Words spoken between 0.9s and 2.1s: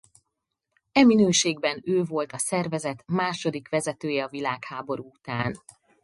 E minőségben ő